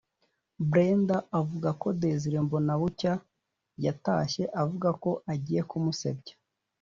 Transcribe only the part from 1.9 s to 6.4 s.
Désiré Mbonabucya yatashye avuga ko agiye kumusebya